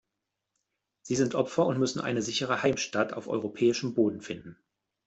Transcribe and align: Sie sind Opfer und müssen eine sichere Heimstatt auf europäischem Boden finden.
Sie 1.03 1.15
sind 1.15 1.35
Opfer 1.35 1.67
und 1.67 1.77
müssen 1.77 1.99
eine 2.01 2.23
sichere 2.23 2.63
Heimstatt 2.63 3.13
auf 3.13 3.27
europäischem 3.27 3.93
Boden 3.93 4.21
finden. 4.21 4.57